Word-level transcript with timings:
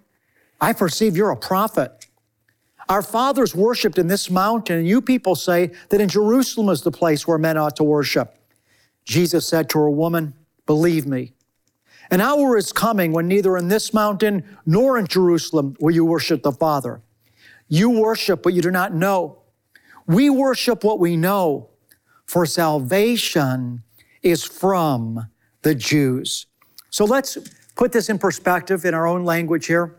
I 0.59 0.73
perceive 0.73 1.17
you're 1.17 1.31
a 1.31 1.37
prophet. 1.37 2.05
Our 2.87 3.01
fathers 3.01 3.55
worshiped 3.55 3.97
in 3.97 4.07
this 4.07 4.29
mountain, 4.29 4.77
and 4.77 4.87
you 4.87 5.01
people 5.01 5.35
say 5.35 5.71
that 5.89 6.01
in 6.01 6.09
Jerusalem 6.09 6.69
is 6.69 6.81
the 6.81 6.91
place 6.91 7.25
where 7.25 7.37
men 7.37 7.57
ought 7.57 7.75
to 7.77 7.83
worship. 7.83 8.37
Jesus 9.05 9.47
said 9.47 9.69
to 9.69 9.79
her, 9.79 9.89
Woman, 9.89 10.33
believe 10.65 11.07
me. 11.07 11.33
An 12.11 12.19
hour 12.19 12.57
is 12.57 12.73
coming 12.73 13.13
when 13.13 13.29
neither 13.29 13.55
in 13.55 13.69
this 13.69 13.93
mountain 13.93 14.43
nor 14.65 14.97
in 14.97 15.07
Jerusalem 15.07 15.77
will 15.79 15.95
you 15.95 16.03
worship 16.03 16.43
the 16.43 16.51
Father. 16.51 17.01
You 17.69 17.89
worship 17.89 18.43
what 18.43 18.53
you 18.53 18.61
do 18.61 18.69
not 18.69 18.93
know. 18.93 19.43
We 20.07 20.29
worship 20.29 20.83
what 20.83 20.99
we 20.99 21.15
know, 21.15 21.69
for 22.25 22.45
salvation 22.45 23.83
is 24.21 24.43
from 24.43 25.29
the 25.61 25.73
Jews. 25.73 26.47
So 26.89 27.05
let's 27.05 27.37
put 27.77 27.93
this 27.93 28.09
in 28.09 28.19
perspective 28.19 28.83
in 28.83 28.93
our 28.93 29.07
own 29.07 29.23
language 29.23 29.67
here. 29.67 29.95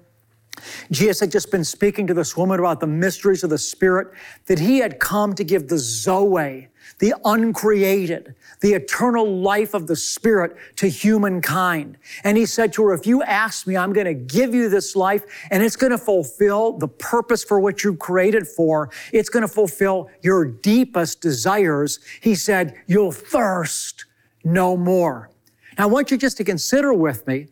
Jesus 0.91 1.21
had 1.21 1.33
just 1.33 1.51
been 1.51 1.65
speaking 1.65 2.07
to 2.09 2.15
this 2.15 2.37
woman 2.37 2.61
about 2.61 2.81
the 2.81 2.87
mysteries 2.87 3.43
of 3.43 3.49
the 3.49 3.57
Spirit, 3.57 4.09
that 4.47 4.59
he 4.59 4.79
had 4.79 5.01
come 5.01 5.35
to 5.35 5.45
give 5.45 5.69
the 5.69 5.79
Zoe, 5.79 6.69
the 6.99 7.15
uncreated, 7.25 8.35
the 8.63 8.73
eternal 8.73 9.41
life 9.41 9.75
of 9.75 9.87
the 9.87 9.97
Spirit 9.97 10.57
to 10.77 10.89
humankind. 10.89 11.99
And 12.25 12.39
he 12.39 12.47
said 12.47 12.73
to 12.75 12.85
her, 12.85 12.95
if 12.95 13.07
you 13.07 13.23
ask 13.23 13.67
me, 13.67 13.77
I'm 13.77 13.93
going 13.93 14.07
to 14.07 14.15
give 14.15 14.55
you 14.55 14.69
this 14.69 14.97
life 14.97 15.25
and 15.51 15.63
it's 15.63 15.77
going 15.77 15.91
to 15.91 15.99
fulfill 15.99 16.79
the 16.79 16.89
purpose 16.89 17.45
for 17.45 17.61
which 17.61 17.85
you 17.85 17.95
created 17.95 18.47
for. 18.47 18.89
It's 19.13 19.29
going 19.29 19.43
to 19.43 19.53
fulfill 19.53 20.09
your 20.23 20.45
deepest 20.45 21.21
desires. 21.21 21.99
He 22.21 22.35
said, 22.35 22.81
you'll 22.87 23.13
thirst 23.13 24.07
no 24.45 24.77
more. 24.77 25.31
Now, 25.77 25.85
I 25.85 25.87
want 25.87 26.11
you 26.11 26.17
just 26.17 26.37
to 26.37 26.45
consider 26.45 26.95
with 26.95 27.27
me, 27.27 27.49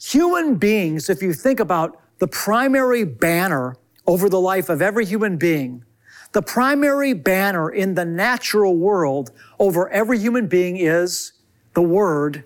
human 0.00 0.56
beings, 0.56 1.10
if 1.10 1.22
you 1.22 1.34
think 1.34 1.60
about 1.60 2.00
the 2.18 2.26
primary 2.26 3.04
banner 3.04 3.76
over 4.06 4.28
the 4.28 4.40
life 4.40 4.68
of 4.68 4.80
every 4.80 5.04
human 5.04 5.36
being, 5.36 5.84
the 6.32 6.42
primary 6.42 7.12
banner 7.12 7.70
in 7.70 7.94
the 7.94 8.04
natural 8.04 8.76
world 8.76 9.30
over 9.58 9.88
every 9.90 10.18
human 10.18 10.46
being 10.46 10.76
is 10.76 11.32
the 11.74 11.82
word 11.82 12.44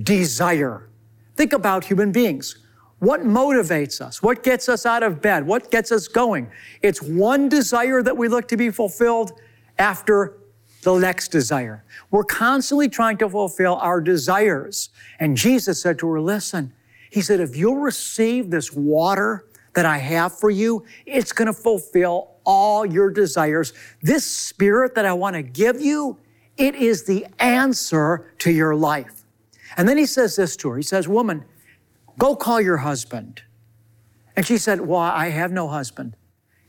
desire. 0.00 0.88
Think 1.36 1.52
about 1.52 1.84
human 1.84 2.12
beings. 2.12 2.56
What 3.00 3.22
motivates 3.22 4.00
us? 4.00 4.22
What 4.22 4.42
gets 4.42 4.68
us 4.68 4.86
out 4.86 5.02
of 5.02 5.20
bed? 5.20 5.46
What 5.46 5.70
gets 5.70 5.92
us 5.92 6.08
going? 6.08 6.50
It's 6.80 7.02
one 7.02 7.48
desire 7.48 8.02
that 8.02 8.16
we 8.16 8.28
look 8.28 8.48
to 8.48 8.56
be 8.56 8.70
fulfilled 8.70 9.32
after 9.78 10.38
the 10.82 10.96
next 10.98 11.28
desire. 11.28 11.84
We're 12.10 12.24
constantly 12.24 12.88
trying 12.88 13.18
to 13.18 13.28
fulfill 13.28 13.74
our 13.76 14.00
desires. 14.00 14.90
And 15.18 15.36
Jesus 15.36 15.82
said 15.82 15.98
to 15.98 16.08
her, 16.08 16.20
Listen, 16.20 16.72
he 17.10 17.20
said, 17.20 17.40
if 17.40 17.56
you'll 17.56 17.76
receive 17.76 18.50
this 18.50 18.72
water 18.72 19.46
that 19.74 19.86
I 19.86 19.98
have 19.98 20.38
for 20.38 20.50
you, 20.50 20.84
it's 21.06 21.32
going 21.32 21.46
to 21.46 21.52
fulfill 21.52 22.33
all 22.44 22.84
your 22.84 23.10
desires. 23.10 23.72
This 24.02 24.24
spirit 24.24 24.94
that 24.94 25.04
I 25.04 25.12
want 25.12 25.34
to 25.36 25.42
give 25.42 25.80
you, 25.80 26.18
it 26.56 26.74
is 26.74 27.04
the 27.04 27.26
answer 27.38 28.32
to 28.38 28.50
your 28.50 28.74
life. 28.74 29.24
And 29.76 29.88
then 29.88 29.98
he 29.98 30.06
says 30.06 30.36
this 30.36 30.56
to 30.58 30.70
her. 30.70 30.76
He 30.76 30.82
says, 30.82 31.08
woman, 31.08 31.44
go 32.18 32.36
call 32.36 32.60
your 32.60 32.78
husband. 32.78 33.42
And 34.36 34.46
she 34.46 34.58
said, 34.58 34.80
well, 34.80 35.00
I 35.00 35.30
have 35.30 35.52
no 35.52 35.68
husband. 35.68 36.16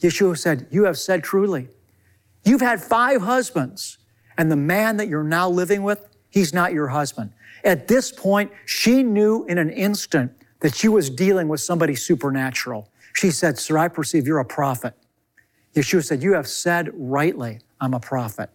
Yeshua 0.02 0.38
said, 0.38 0.68
you 0.72 0.86
have 0.86 0.98
said 0.98 1.24
truly. 1.24 1.68
You've 2.44 2.62
had 2.62 2.82
five 2.82 3.22
husbands, 3.22 3.98
and 4.38 4.52
the 4.52 4.56
man 4.56 4.98
that 4.98 5.08
you're 5.08 5.24
now 5.24 5.50
living 5.50 5.82
with, 5.82 6.08
he's 6.30 6.54
not 6.54 6.74
your 6.74 6.90
husband. 6.90 7.32
At 7.64 7.88
this 7.88 8.12
point, 8.12 8.52
she 8.66 9.02
knew 9.02 9.46
in 9.46 9.58
an 9.58 9.72
instant 9.72 10.32
that 10.60 10.76
she 10.76 10.88
was 10.88 11.10
dealing 11.10 11.48
with 11.48 11.60
somebody 11.62 11.96
supernatural. 11.96 12.92
She 13.14 13.32
said, 13.32 13.58
Sir, 13.58 13.78
I 13.78 13.88
perceive 13.88 14.28
you're 14.28 14.40
a 14.40 14.46
prophet. 14.46 14.94
Yeshua 15.76 16.04
said, 16.04 16.24
You 16.24 16.34
have 16.34 16.48
said 16.48 16.90
rightly, 16.94 17.60
I'm 17.80 17.94
a 17.94 18.00
prophet. 18.00 18.50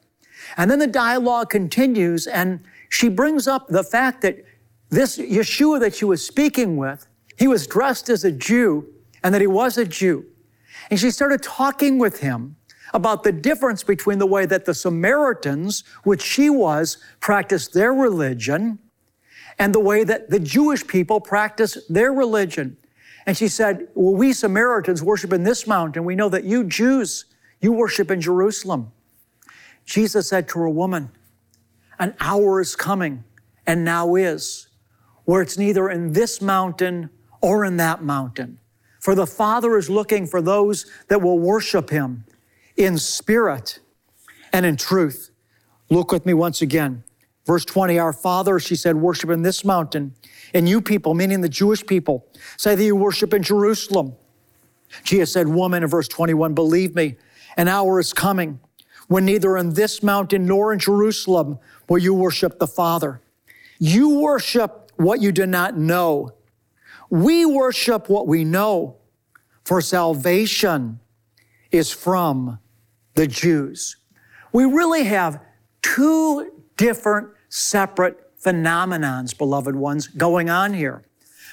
And 0.56 0.70
then 0.70 0.78
the 0.78 0.86
dialogue 0.86 1.50
continues, 1.50 2.26
and 2.26 2.60
she 2.88 3.08
brings 3.08 3.47
up 3.47 3.69
the 3.69 3.84
fact 3.84 4.22
that 4.22 4.44
this 4.88 5.19
Yeshua 5.19 5.80
that 5.80 5.94
she 5.94 6.04
was 6.04 6.25
speaking 6.25 6.76
with, 6.76 7.06
he 7.38 7.47
was 7.47 7.66
dressed 7.66 8.09
as 8.09 8.25
a 8.25 8.32
Jew 8.32 8.86
and 9.22 9.34
that 9.34 9.41
he 9.41 9.47
was 9.47 9.78
a 9.78 9.84
Jew. 9.84 10.25
And 10.91 10.98
she 10.98 11.10
started 11.10 11.42
talking 11.42 11.98
with 11.98 12.21
him 12.21 12.56
about 12.92 13.22
the 13.22 13.33
difference 13.33 13.84
between 13.84 14.18
the 14.18 14.27
way 14.27 14.47
that 14.47 14.65
the 14.65 14.74
Samaritans, 14.74 15.84
which 16.03 16.22
she 16.22 16.50
was, 16.50 16.98
practiced 17.21 17.72
their 17.72 17.92
religion 17.92 18.78
and 19.59 19.74
the 19.74 19.80
way 19.80 20.04
that 20.04 20.30
the 20.30 20.41
Jewish 20.41 20.86
people 20.86 21.21
practiced 21.21 21.78
their 21.92 22.12
religion. 22.12 22.77
And 23.26 23.36
she 23.36 23.48
said, 23.48 23.88
Well, 23.94 24.14
we 24.14 24.32
Samaritans 24.32 25.02
worship 25.02 25.32
in 25.32 25.44
this 25.44 25.66
mountain. 25.66 26.04
We 26.04 26.16
know 26.16 26.28
that 26.28 26.44
you 26.44 26.64
Jews, 26.64 27.26
you 27.60 27.72
worship 27.72 28.10
in 28.10 28.20
Jerusalem. 28.20 28.92
Jesus 29.84 30.28
said 30.28 30.48
to 30.48 30.60
her, 30.60 30.68
woman, 30.68 31.10
An 31.98 32.14
hour 32.20 32.60
is 32.60 32.76
coming, 32.76 33.24
and 33.66 33.84
now 33.84 34.14
is, 34.14 34.68
where 35.24 35.42
it's 35.42 35.58
neither 35.58 35.90
in 35.90 36.12
this 36.12 36.40
mountain 36.40 37.10
or 37.40 37.64
in 37.64 37.76
that 37.76 38.02
mountain. 38.02 38.58
For 39.00 39.14
the 39.14 39.26
Father 39.26 39.76
is 39.76 39.88
looking 39.88 40.26
for 40.26 40.42
those 40.42 40.86
that 41.08 41.22
will 41.22 41.38
worship 41.38 41.90
Him 41.90 42.24
in 42.76 42.98
spirit 42.98 43.80
and 44.52 44.66
in 44.66 44.76
truth. 44.76 45.30
Look 45.88 46.12
with 46.12 46.26
me 46.26 46.34
once 46.34 46.62
again. 46.62 47.04
Verse 47.50 47.64
20, 47.64 47.98
our 47.98 48.12
Father, 48.12 48.60
she 48.60 48.76
said, 48.76 48.94
worship 48.94 49.28
in 49.28 49.42
this 49.42 49.64
mountain. 49.64 50.14
And 50.54 50.68
you 50.68 50.80
people, 50.80 51.14
meaning 51.14 51.41
the 51.41 51.48
Jewish 51.48 51.84
people, 51.84 52.24
say 52.56 52.76
that 52.76 52.84
you 52.84 52.94
worship 52.94 53.34
in 53.34 53.42
Jerusalem. 53.42 54.14
Jesus 55.02 55.32
said, 55.32 55.48
Woman, 55.48 55.82
in 55.82 55.88
verse 55.88 56.06
21, 56.06 56.54
believe 56.54 56.94
me, 56.94 57.16
an 57.56 57.66
hour 57.66 57.98
is 57.98 58.12
coming 58.12 58.60
when 59.08 59.24
neither 59.24 59.56
in 59.56 59.74
this 59.74 60.00
mountain 60.00 60.47
nor 60.47 60.72
in 60.72 60.78
Jerusalem 60.78 61.58
will 61.88 61.98
you 61.98 62.14
worship 62.14 62.60
the 62.60 62.68
Father. 62.68 63.20
You 63.80 64.20
worship 64.20 64.92
what 64.94 65.20
you 65.20 65.32
do 65.32 65.44
not 65.44 65.76
know. 65.76 66.30
We 67.08 67.46
worship 67.46 68.08
what 68.08 68.28
we 68.28 68.44
know, 68.44 68.98
for 69.64 69.80
salvation 69.80 71.00
is 71.72 71.91
from 71.91 72.60
the 73.14 73.26
Jews. 73.26 73.96
We 74.53 74.66
really 74.66 75.03
have 75.03 75.41
two 75.82 76.53
different 76.76 77.30
separate 77.50 78.16
phenomenons, 78.42 79.36
beloved 79.36 79.76
ones, 79.76 80.08
going 80.08 80.48
on 80.48 80.72
here. 80.72 81.02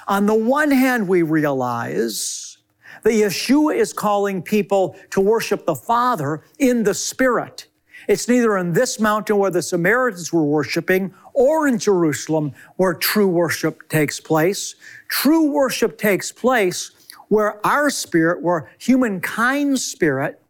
On 0.07 0.25
the 0.25 0.33
one 0.33 0.71
hand, 0.71 1.07
we 1.07 1.21
realize 1.21 2.57
that 3.03 3.11
Yeshua 3.11 3.75
is 3.75 3.91
calling 3.91 4.41
people 4.41 4.95
to 5.11 5.19
worship 5.19 5.65
the 5.65 5.75
Father 5.75 6.43
in 6.59 6.83
the 6.83 6.93
Spirit. 6.93 7.67
It's 8.07 8.29
neither 8.29 8.57
in 8.57 8.71
this 8.71 9.01
mountain 9.01 9.37
where 9.37 9.51
the 9.51 9.61
Samaritans 9.61 10.31
were 10.31 10.45
worshiping 10.45 11.13
or 11.33 11.67
in 11.67 11.77
Jerusalem 11.77 12.53
where 12.77 12.93
true 12.93 13.27
worship 13.27 13.89
takes 13.89 14.19
place. 14.19 14.75
True 15.09 15.51
worship 15.51 15.97
takes 15.97 16.31
place 16.31 16.91
where 17.27 17.65
our 17.65 17.89
spirit, 17.89 18.41
where 18.41 18.71
humankind's 18.77 19.83
spirit 19.83 20.41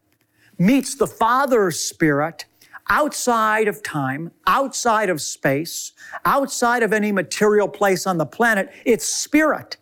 meets 0.60 0.96
the 0.96 1.08
Father's 1.08 1.80
spirit 1.80 2.46
outside 2.90 3.68
of 3.68 3.84
time, 3.84 4.32
outside 4.46 5.10
of 5.10 5.22
space, 5.22 5.94
outside 6.26 6.84
of 6.84 6.94
any 6.94 7.12
material 7.12 7.68
place 7.68 8.08
on 8.08 8.18
the 8.18 8.26
planet. 8.26 8.72
It's 8.86 9.06
spirit. 9.06 9.78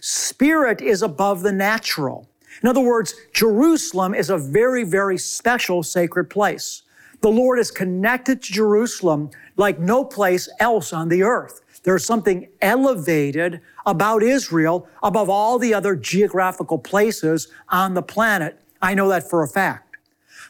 Spirit 0.00 0.80
is 0.80 1.02
above 1.02 1.42
the 1.42 1.52
natural. 1.52 2.28
In 2.62 2.68
other 2.68 2.80
words, 2.80 3.14
Jerusalem 3.32 4.14
is 4.14 4.30
a 4.30 4.38
very, 4.38 4.84
very 4.84 5.18
special 5.18 5.82
sacred 5.82 6.28
place. 6.30 6.82
The 7.22 7.30
Lord 7.30 7.58
is 7.58 7.70
connected 7.70 8.42
to 8.42 8.52
Jerusalem 8.52 9.30
like 9.56 9.78
no 9.78 10.04
place 10.04 10.48
else 10.58 10.92
on 10.92 11.08
the 11.08 11.22
earth. 11.22 11.60
There's 11.82 12.04
something 12.04 12.48
elevated 12.60 13.60
about 13.86 14.22
Israel 14.22 14.88
above 15.02 15.30
all 15.30 15.58
the 15.58 15.72
other 15.72 15.96
geographical 15.96 16.78
places 16.78 17.48
on 17.68 17.94
the 17.94 18.02
planet. 18.02 18.60
I 18.82 18.94
know 18.94 19.08
that 19.08 19.28
for 19.28 19.42
a 19.42 19.48
fact. 19.48 19.89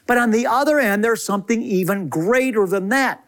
But 0.07 0.17
on 0.17 0.31
the 0.31 0.47
other 0.47 0.79
end, 0.79 1.03
there's 1.03 1.23
something 1.23 1.61
even 1.61 2.09
greater 2.09 2.65
than 2.65 2.89
that. 2.89 3.25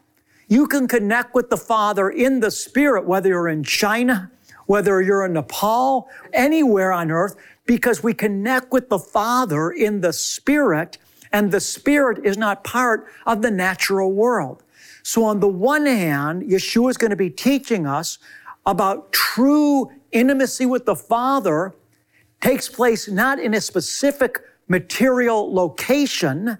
You 0.47 0.67
can 0.67 0.87
connect 0.87 1.33
with 1.33 1.49
the 1.49 1.57
Father 1.57 2.09
in 2.09 2.39
the 2.39 2.51
Spirit, 2.51 3.05
whether 3.05 3.29
you're 3.29 3.47
in 3.47 3.63
China, 3.63 4.31
whether 4.65 5.01
you're 5.01 5.25
in 5.25 5.33
Nepal, 5.33 6.09
anywhere 6.33 6.91
on 6.91 7.11
earth, 7.11 7.35
because 7.65 8.03
we 8.03 8.13
connect 8.13 8.71
with 8.71 8.89
the 8.89 8.99
Father 8.99 9.71
in 9.71 10.01
the 10.01 10.13
Spirit, 10.13 10.97
and 11.31 11.51
the 11.51 11.59
Spirit 11.59 12.25
is 12.25 12.37
not 12.37 12.63
part 12.63 13.07
of 13.25 13.41
the 13.41 13.51
natural 13.51 14.11
world. 14.11 14.63
So, 15.01 15.23
on 15.25 15.39
the 15.39 15.47
one 15.47 15.85
hand, 15.85 16.43
Yeshua 16.43 16.89
is 16.91 16.97
going 16.97 17.09
to 17.09 17.17
be 17.17 17.29
teaching 17.29 17.85
us 17.85 18.19
about 18.65 19.11
true 19.11 19.91
intimacy 20.11 20.65
with 20.65 20.85
the 20.85 20.95
Father 20.95 21.73
takes 22.39 22.69
place 22.69 23.07
not 23.07 23.39
in 23.39 23.53
a 23.53 23.61
specific 23.61 24.39
material 24.67 25.53
location. 25.53 26.57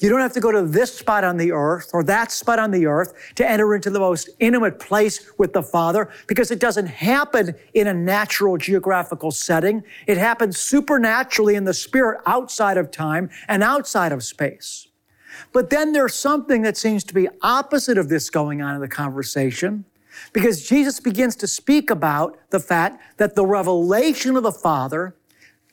You 0.00 0.10
don't 0.10 0.20
have 0.20 0.32
to 0.32 0.40
go 0.40 0.50
to 0.50 0.62
this 0.62 0.92
spot 0.92 1.24
on 1.24 1.36
the 1.36 1.52
earth 1.52 1.90
or 1.92 2.02
that 2.04 2.32
spot 2.32 2.58
on 2.58 2.70
the 2.70 2.86
earth 2.86 3.14
to 3.36 3.48
enter 3.48 3.74
into 3.74 3.90
the 3.90 4.00
most 4.00 4.28
intimate 4.40 4.78
place 4.78 5.30
with 5.38 5.52
the 5.52 5.62
Father 5.62 6.10
because 6.26 6.50
it 6.50 6.58
doesn't 6.58 6.86
happen 6.86 7.54
in 7.74 7.86
a 7.86 7.94
natural 7.94 8.56
geographical 8.56 9.30
setting. 9.30 9.82
It 10.06 10.18
happens 10.18 10.58
supernaturally 10.58 11.54
in 11.54 11.64
the 11.64 11.74
Spirit 11.74 12.20
outside 12.26 12.76
of 12.76 12.90
time 12.90 13.30
and 13.48 13.62
outside 13.62 14.12
of 14.12 14.22
space. 14.22 14.88
But 15.52 15.70
then 15.70 15.92
there's 15.92 16.14
something 16.14 16.62
that 16.62 16.76
seems 16.76 17.04
to 17.04 17.14
be 17.14 17.28
opposite 17.42 17.98
of 17.98 18.08
this 18.08 18.30
going 18.30 18.62
on 18.62 18.74
in 18.74 18.80
the 18.80 18.88
conversation 18.88 19.84
because 20.32 20.68
Jesus 20.68 21.00
begins 21.00 21.36
to 21.36 21.46
speak 21.46 21.90
about 21.90 22.38
the 22.50 22.60
fact 22.60 23.18
that 23.18 23.34
the 23.34 23.44
revelation 23.44 24.36
of 24.36 24.42
the 24.42 24.52
Father 24.52 25.16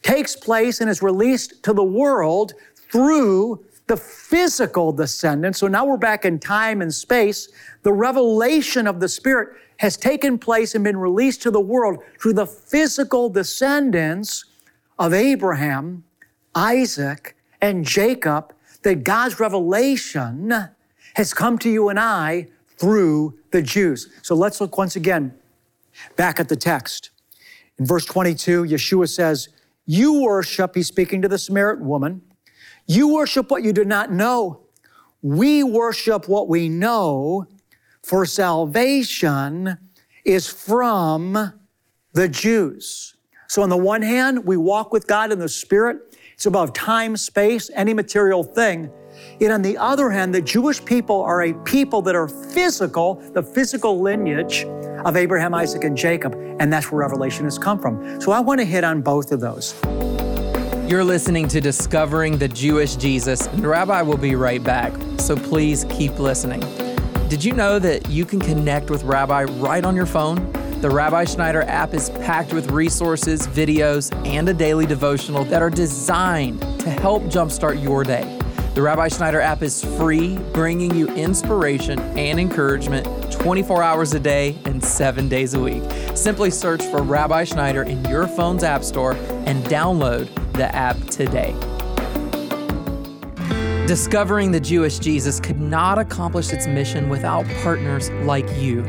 takes 0.01 0.36
place 0.36 0.81
and 0.81 0.89
is 0.89 1.01
released 1.01 1.63
to 1.63 1.74
the 1.74 1.83
world 1.83 2.53
through 2.75 3.63
the 3.88 3.98
physical 3.98 4.92
descendant. 4.92 5.56
So 5.56 5.68
now 5.68 5.86
we're 5.86 5.98
back 5.98 6.24
in 6.25 6.39
time 6.39 6.81
and 6.81 6.94
space. 6.94 7.50
The 7.83 7.92
revelation 7.92 8.88
of 8.88 9.00
the 9.00 9.09
Spirit 9.09 9.57
has 9.77 9.98
taken 9.98 10.38
place 10.38 10.75
and 10.75 10.83
been 10.83 10.98
released 10.98 11.42
to 11.42 11.51
the 11.51 11.59
world 11.59 12.00
through 12.19 12.33
the 12.33 12.45
physical 12.45 13.30
descendants 13.30 14.45
of 14.98 15.13
Abraham, 15.13 16.03
Isaac, 16.56 17.36
and 17.62 17.83
Jacob, 17.83 18.53
that 18.83 19.03
God's 19.03 19.39
revelation 19.39 20.69
has 21.15 21.33
come 21.33 21.57
to 21.59 21.69
you 21.69 21.89
and 21.89 22.00
I 22.00 22.48
through 22.77 23.38
the 23.51 23.62
Jews. 23.62 24.09
So 24.21 24.36
let's 24.36 24.62
look 24.62 24.77
once 24.77 24.95
again 24.95 25.33
back 26.15 26.39
at 26.39 26.50
the 26.50 26.56
text. 26.56 27.09
In 27.77 27.86
verse 27.86 28.06
22, 28.06 28.63
Yeshua 28.63 29.09
says, 29.09 29.50
you 29.91 30.21
worship, 30.21 30.75
he's 30.75 30.88
speaking 30.88 31.21
to 31.21 31.27
the 31.27 31.38
Samaritan 31.38 31.85
woman, 31.85 32.21
you 32.88 33.13
worship 33.13 33.51
what 33.51 33.61
you 33.61 33.73
do 33.73 33.83
not 33.83 34.09
know. 34.09 34.61
We 35.21 35.63
worship 35.63 36.29
what 36.29 36.47
we 36.47 36.69
know, 36.69 37.45
for 38.01 38.25
salvation 38.25 39.77
is 40.23 40.47
from 40.47 41.53
the 42.13 42.29
Jews. 42.29 43.17
So, 43.49 43.63
on 43.63 43.69
the 43.69 43.75
one 43.75 44.01
hand, 44.01 44.45
we 44.45 44.55
walk 44.55 44.93
with 44.93 45.07
God 45.07 45.33
in 45.33 45.39
the 45.39 45.49
Spirit. 45.49 46.17
It's 46.35 46.45
above 46.45 46.71
time, 46.71 47.17
space, 47.17 47.69
any 47.75 47.93
material 47.93 48.45
thing. 48.45 48.89
Yet 49.39 49.51
on 49.51 49.62
the 49.62 49.77
other 49.77 50.09
hand, 50.09 50.33
the 50.33 50.41
Jewish 50.41 50.83
people 50.83 51.21
are 51.21 51.44
a 51.44 51.53
people 51.63 52.01
that 52.03 52.15
are 52.15 52.27
physical, 52.27 53.15
the 53.33 53.44
physical 53.44 54.01
lineage 54.01 54.65
of 55.06 55.15
Abraham, 55.18 55.53
Isaac, 55.53 55.83
and 55.83 55.97
Jacob, 55.97 56.35
and 56.59 56.71
that's 56.71 56.91
where 56.91 57.00
Revelation 57.00 57.45
has 57.45 57.57
come 57.57 57.79
from. 57.79 58.21
So 58.21 58.31
I 58.31 58.39
want 58.39 58.59
to 58.59 58.65
hit 58.65 58.83
on 58.83 59.01
both 59.01 59.31
of 59.31 59.39
those. 59.39 59.79
You're 60.89 61.03
listening 61.03 61.47
to 61.47 61.62
Discovering 61.62 62.38
the 62.38 62.50
Jewish 62.50 62.95
Jesus, 62.95 63.47
and 63.47 63.65
Rabbi 63.65 64.01
will 64.01 64.18
be 64.18 64.35
right 64.35 64.63
back, 64.63 64.94
so 65.18 65.38
please 65.38 65.85
keep 65.89 66.19
listening. 66.19 66.59
Did 67.29 67.45
you 67.45 67.53
know 67.53 67.79
that 67.79 68.09
you 68.09 68.25
can 68.25 68.41
connect 68.41 68.89
with 68.89 69.03
Rabbi 69.03 69.44
right 69.44 69.85
on 69.85 69.95
your 69.95 70.06
phone? 70.06 70.51
The 70.81 70.89
Rabbi 70.89 71.25
Schneider 71.25 71.62
app 71.62 71.94
is 71.94 72.09
packed 72.09 72.53
with 72.53 72.71
resources, 72.71 73.47
videos, 73.47 74.13
and 74.25 74.50
a 74.50 74.53
daily 74.53 74.85
devotional 74.85 75.45
that 75.45 75.62
are 75.62 75.69
designed 75.69 76.59
to 76.79 76.89
help 76.89 77.24
jumpstart 77.24 77.81
your 77.81 78.03
day. 78.03 78.40
The 78.73 78.81
Rabbi 78.81 79.09
Schneider 79.09 79.41
app 79.41 79.63
is 79.63 79.83
free, 79.97 80.37
bringing 80.53 80.95
you 80.95 81.09
inspiration 81.09 81.99
and 82.17 82.39
encouragement 82.39 83.05
24 83.29 83.83
hours 83.83 84.13
a 84.13 84.19
day 84.19 84.57
and 84.63 84.81
seven 84.81 85.27
days 85.27 85.55
a 85.55 85.59
week. 85.59 85.83
Simply 86.15 86.49
search 86.49 86.81
for 86.83 87.03
Rabbi 87.03 87.43
Schneider 87.43 87.83
in 87.83 88.05
your 88.05 88.27
phone's 88.27 88.63
app 88.63 88.85
store 88.85 89.15
and 89.45 89.61
download 89.65 90.29
the 90.53 90.73
app 90.73 90.95
today. 91.07 91.53
Discovering 93.87 94.53
the 94.53 94.59
Jewish 94.61 94.99
Jesus 94.99 95.41
could 95.41 95.59
not 95.59 95.99
accomplish 95.99 96.53
its 96.53 96.65
mission 96.65 97.09
without 97.09 97.45
partners 97.63 98.09
like 98.21 98.49
you. 98.55 98.83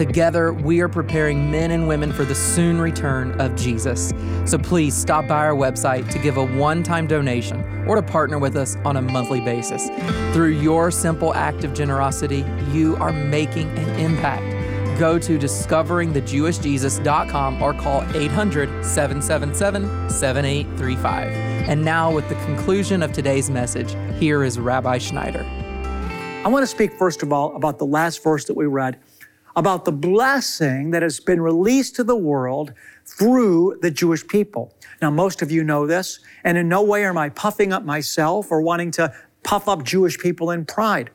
Together, 0.00 0.52
we 0.54 0.80
are 0.80 0.88
preparing 0.88 1.50
men 1.50 1.72
and 1.72 1.86
women 1.86 2.10
for 2.10 2.24
the 2.24 2.34
soon 2.34 2.80
return 2.80 3.38
of 3.38 3.54
Jesus. 3.54 4.14
So 4.46 4.56
please 4.56 4.96
stop 4.96 5.28
by 5.28 5.44
our 5.44 5.52
website 5.52 6.10
to 6.12 6.18
give 6.18 6.38
a 6.38 6.46
one 6.56 6.82
time 6.82 7.06
donation 7.06 7.62
or 7.86 7.96
to 7.96 8.02
partner 8.02 8.38
with 8.38 8.56
us 8.56 8.76
on 8.76 8.96
a 8.96 9.02
monthly 9.02 9.42
basis. 9.42 9.90
Through 10.32 10.52
your 10.52 10.90
simple 10.90 11.34
act 11.34 11.64
of 11.64 11.74
generosity, 11.74 12.46
you 12.72 12.96
are 12.96 13.12
making 13.12 13.68
an 13.76 14.00
impact. 14.00 14.98
Go 14.98 15.18
to 15.18 15.38
discoveringthejewishjesus.com 15.38 17.62
or 17.62 17.74
call 17.74 18.02
800 18.16 18.82
777 18.82 20.08
7835. 20.08 21.26
And 21.68 21.84
now, 21.84 22.10
with 22.10 22.26
the 22.30 22.36
conclusion 22.46 23.02
of 23.02 23.12
today's 23.12 23.50
message, 23.50 23.94
here 24.18 24.44
is 24.44 24.58
Rabbi 24.58 24.96
Schneider. 24.96 25.44
I 26.42 26.48
want 26.48 26.62
to 26.62 26.66
speak, 26.66 26.94
first 26.94 27.22
of 27.22 27.34
all, 27.34 27.54
about 27.54 27.78
the 27.78 27.84
last 27.84 28.22
verse 28.22 28.46
that 28.46 28.56
we 28.56 28.64
read 28.64 28.98
about 29.56 29.84
the 29.84 29.92
blessing 29.92 30.90
that 30.90 31.02
has 31.02 31.20
been 31.20 31.40
released 31.40 31.96
to 31.96 32.04
the 32.04 32.16
world 32.16 32.72
through 33.04 33.78
the 33.82 33.90
Jewish 33.90 34.26
people. 34.26 34.74
Now, 35.02 35.10
most 35.10 35.42
of 35.42 35.50
you 35.50 35.64
know 35.64 35.86
this, 35.86 36.20
and 36.44 36.56
in 36.56 36.68
no 36.68 36.82
way 36.82 37.04
am 37.04 37.18
I 37.18 37.30
puffing 37.30 37.72
up 37.72 37.84
myself 37.84 38.50
or 38.50 38.60
wanting 38.62 38.90
to 38.92 39.12
puff 39.42 39.68
up 39.68 39.82
Jewish 39.82 40.18
people 40.18 40.50
in 40.50 40.64
pride. 40.64 41.10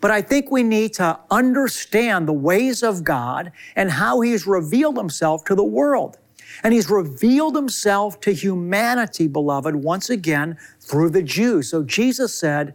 But 0.00 0.10
I 0.10 0.20
think 0.20 0.50
we 0.50 0.62
need 0.62 0.94
to 0.94 1.18
understand 1.30 2.26
the 2.26 2.32
ways 2.32 2.82
of 2.82 3.04
God 3.04 3.52
and 3.76 3.90
how 3.90 4.20
He's 4.20 4.46
revealed 4.46 4.96
Himself 4.96 5.44
to 5.44 5.54
the 5.54 5.64
world. 5.64 6.18
And 6.62 6.74
He's 6.74 6.90
revealed 6.90 7.54
Himself 7.54 8.20
to 8.20 8.32
humanity, 8.32 9.28
beloved, 9.28 9.76
once 9.76 10.10
again 10.10 10.58
through 10.80 11.10
the 11.10 11.22
Jews. 11.22 11.70
So 11.70 11.82
Jesus 11.84 12.34
said, 12.34 12.74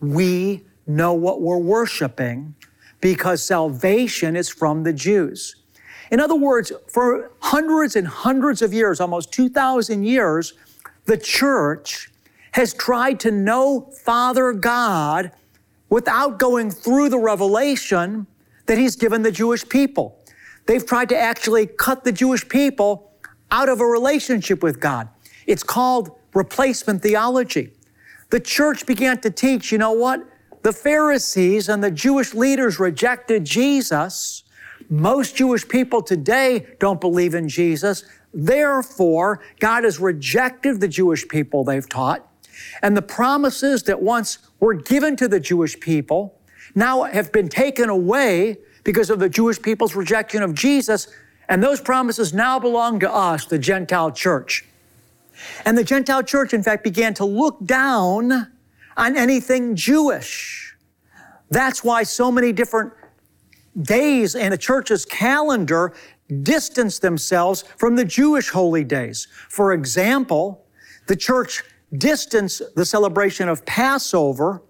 We 0.00 0.64
know 0.86 1.14
what 1.14 1.40
we're 1.40 1.58
worshiping 1.58 2.54
because 3.04 3.44
salvation 3.44 4.34
is 4.34 4.48
from 4.48 4.82
the 4.82 4.92
Jews. 4.94 5.56
In 6.10 6.20
other 6.20 6.34
words, 6.34 6.72
for 6.88 7.32
hundreds 7.40 7.96
and 7.96 8.08
hundreds 8.08 8.62
of 8.62 8.72
years, 8.72 8.98
almost 8.98 9.30
2,000 9.30 10.04
years, 10.04 10.54
the 11.04 11.18
church 11.18 12.10
has 12.52 12.72
tried 12.72 13.20
to 13.20 13.30
know 13.30 13.92
Father 14.06 14.54
God 14.54 15.32
without 15.90 16.38
going 16.38 16.70
through 16.70 17.10
the 17.10 17.18
revelation 17.18 18.26
that 18.64 18.78
He's 18.78 18.96
given 18.96 19.20
the 19.20 19.32
Jewish 19.32 19.68
people. 19.68 20.18
They've 20.64 20.86
tried 20.86 21.10
to 21.10 21.18
actually 21.18 21.66
cut 21.66 22.04
the 22.04 22.12
Jewish 22.12 22.48
people 22.48 23.12
out 23.50 23.68
of 23.68 23.82
a 23.82 23.86
relationship 23.86 24.62
with 24.62 24.80
God. 24.80 25.10
It's 25.46 25.62
called 25.62 26.18
replacement 26.32 27.02
theology. 27.02 27.74
The 28.30 28.40
church 28.40 28.86
began 28.86 29.20
to 29.20 29.30
teach, 29.30 29.72
you 29.72 29.76
know 29.76 29.92
what? 29.92 30.26
The 30.64 30.72
Pharisees 30.72 31.68
and 31.68 31.84
the 31.84 31.90
Jewish 31.90 32.32
leaders 32.32 32.80
rejected 32.80 33.44
Jesus. 33.44 34.44
Most 34.88 35.36
Jewish 35.36 35.68
people 35.68 36.00
today 36.00 36.66
don't 36.80 37.02
believe 37.02 37.34
in 37.34 37.50
Jesus. 37.50 38.04
Therefore, 38.32 39.42
God 39.60 39.84
has 39.84 40.00
rejected 40.00 40.80
the 40.80 40.88
Jewish 40.88 41.28
people 41.28 41.64
they've 41.64 41.86
taught. 41.86 42.26
And 42.80 42.96
the 42.96 43.02
promises 43.02 43.82
that 43.82 44.00
once 44.00 44.38
were 44.58 44.72
given 44.72 45.16
to 45.16 45.28
the 45.28 45.38
Jewish 45.38 45.78
people 45.78 46.40
now 46.74 47.02
have 47.02 47.30
been 47.30 47.50
taken 47.50 47.90
away 47.90 48.56
because 48.84 49.10
of 49.10 49.18
the 49.18 49.28
Jewish 49.28 49.60
people's 49.60 49.94
rejection 49.94 50.42
of 50.42 50.54
Jesus. 50.54 51.08
And 51.46 51.62
those 51.62 51.82
promises 51.82 52.32
now 52.32 52.58
belong 52.58 53.00
to 53.00 53.12
us, 53.12 53.44
the 53.44 53.58
Gentile 53.58 54.12
church. 54.12 54.64
And 55.66 55.76
the 55.76 55.84
Gentile 55.84 56.22
church, 56.22 56.54
in 56.54 56.62
fact, 56.62 56.84
began 56.84 57.12
to 57.14 57.26
look 57.26 57.62
down 57.66 58.50
on 58.96 59.16
anything 59.16 59.76
Jewish. 59.76 60.76
That's 61.50 61.84
why 61.84 62.02
so 62.02 62.30
many 62.30 62.52
different 62.52 62.92
days 63.82 64.34
in 64.34 64.52
a 64.52 64.56
church's 64.56 65.04
calendar 65.04 65.92
distance 66.42 66.98
themselves 66.98 67.64
from 67.76 67.96
the 67.96 68.04
Jewish 68.04 68.50
holy 68.50 68.84
days. 68.84 69.28
For 69.48 69.72
example, 69.72 70.64
the 71.06 71.16
church 71.16 71.62
distanced 71.96 72.62
the 72.76 72.84
celebration 72.84 73.48
of 73.48 73.64
Passover 73.66 74.62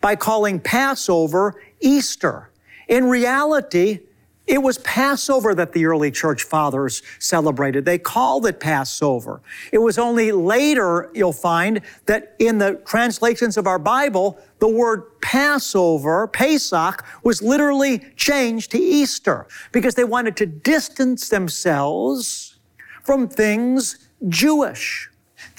by 0.00 0.16
calling 0.16 0.60
Passover 0.60 1.60
Easter. 1.80 2.50
In 2.88 3.04
reality, 3.04 4.00
it 4.48 4.62
was 4.62 4.78
Passover 4.78 5.54
that 5.54 5.72
the 5.72 5.84
early 5.84 6.10
church 6.10 6.42
fathers 6.42 7.02
celebrated. 7.18 7.84
They 7.84 7.98
called 7.98 8.46
it 8.46 8.60
Passover. 8.60 9.42
It 9.72 9.78
was 9.78 9.98
only 9.98 10.32
later 10.32 11.10
you'll 11.12 11.34
find 11.34 11.82
that 12.06 12.34
in 12.38 12.56
the 12.56 12.76
translations 12.86 13.58
of 13.58 13.66
our 13.66 13.78
Bible, 13.78 14.38
the 14.58 14.68
word 14.68 15.20
Passover, 15.20 16.26
Pesach, 16.28 17.04
was 17.22 17.42
literally 17.42 17.98
changed 18.16 18.70
to 18.70 18.78
Easter 18.78 19.46
because 19.70 19.94
they 19.94 20.04
wanted 20.04 20.34
to 20.38 20.46
distance 20.46 21.28
themselves 21.28 22.56
from 23.04 23.28
things 23.28 24.08
Jewish. 24.28 25.10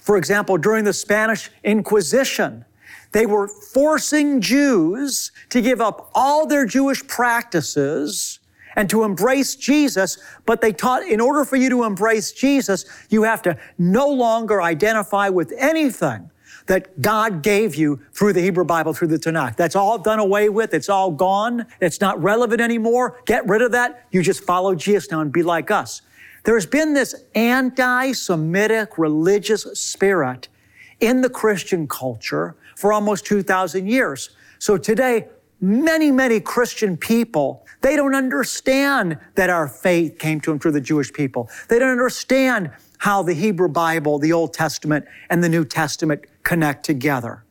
For 0.02 0.18
example, 0.18 0.58
during 0.58 0.84
the 0.84 0.94
Spanish 0.94 1.52
Inquisition, 1.64 2.66
they 3.12 3.28
were 3.28 3.48
forcing 3.48 4.42
Jews 4.42 5.32
to 5.50 5.62
give 5.62 5.80
up 5.80 6.10
all 6.16 6.48
their 6.48 6.66
Jewish 6.66 7.06
practices 7.08 8.39
and 8.76 8.90
to 8.90 9.04
embrace 9.04 9.56
Jesus, 9.56 10.18
but 10.46 10.62
they 10.62 10.72
taught 10.72 11.04
in 11.04 11.20
order 11.20 11.46
for 11.46 11.56
you 11.56 11.70
to 11.70 11.84
embrace 11.84 12.32
Jesus, 12.32 12.86
you 13.10 13.24
have 13.24 13.42
to 13.44 13.58
no 13.78 14.08
longer 14.08 14.62
identify 14.62 15.30
with 15.30 15.54
anything 15.58 16.30
that 16.70 17.02
God 17.02 17.42
gave 17.42 17.76
you 17.76 18.00
through 18.14 18.34
the 18.34 18.42
Hebrew 18.42 18.64
Bible, 18.64 18.94
through 18.94 19.08
the 19.08 19.18
Tanakh. 19.18 19.56
That's 19.56 19.76
all 19.76 19.98
done 19.98 20.20
away 20.20 20.50
with. 20.50 20.74
It's 20.74 20.88
all 20.88 21.10
gone. 21.10 21.66
It's 21.82 22.00
not 22.00 22.22
relevant 22.22 22.62
anymore. 22.62 23.22
Get 23.26 23.48
rid 23.48 23.64
of 23.64 23.72
that. 23.72 24.06
You 24.12 24.22
just 24.22 24.44
follow 24.44 24.76
Jesus 24.76 25.10
now 25.10 25.22
and 25.22 25.32
be 25.32 25.42
like 25.42 25.72
us. 25.72 26.04
There's 26.44 26.68
been 26.68 26.94
this 26.94 27.16
anti 27.36 28.14
Semitic 28.14 28.98
religious 28.98 29.64
spirit 29.80 30.48
in 31.00 31.22
the 31.22 31.30
Christian 31.30 31.88
culture 31.88 32.56
for 32.76 32.94
almost 32.94 33.26
2,000 33.26 33.88
years. 33.88 34.30
So 34.60 34.78
today, 34.78 35.28
many, 35.62 36.12
many 36.12 36.40
Christian 36.40 36.98
people, 36.98 37.66
they 37.82 37.96
don't 37.96 38.16
understand 38.16 39.18
that 39.36 39.50
our 39.50 39.68
faith 39.68 40.18
came 40.18 40.40
to 40.42 40.52
them 40.52 40.60
through 40.60 40.72
the 40.72 40.82
Jewish 40.82 41.12
people. 41.12 41.50
They 41.68 41.80
don't 41.80 41.92
understand 41.92 42.72
how 43.00 43.24
the 43.24 43.34
Hebrew 43.34 43.70
Bible, 43.70 44.20
the 44.20 44.34
Old 44.34 44.54
Testament, 44.54 45.06
and 45.30 45.44
the 45.44 45.50
New 45.50 45.66
Testament 45.66 46.26
connect 46.44 46.86
together. 46.86 47.44